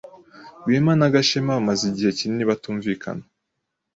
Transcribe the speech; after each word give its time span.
Rwema 0.63 0.93
na 0.99 1.07
Gashema 1.13 1.57
bamaze 1.57 1.83
igihe 1.91 2.11
kinini 2.17 2.49
batumvikana. 2.51 3.23